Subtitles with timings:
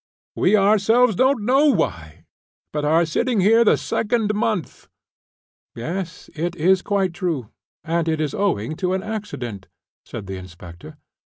[0.35, 2.25] We ourselves don't know why,
[2.73, 4.87] but are sitting here the second month."
[5.75, 7.49] "Yes, it's quite true,
[7.83, 9.67] and it is owing to an accident,"
[10.03, 10.97] said the inspector.